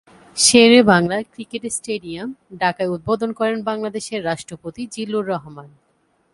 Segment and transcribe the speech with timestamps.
[0.37, 2.29] Sher-e-Bangla cricket stadium,
[2.59, 5.69] ঢাকায় উদ্বোধন করেন বাংলাদেশের রাষ্ট্রপতি জিল্লুর রহমান।